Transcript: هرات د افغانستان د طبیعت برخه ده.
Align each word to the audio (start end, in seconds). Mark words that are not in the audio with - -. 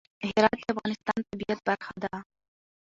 هرات 0.29 0.57
د 0.61 0.63
افغانستان 0.73 1.17
د 1.21 1.27
طبیعت 1.31 1.59
برخه 1.67 1.93
ده. 2.03 2.13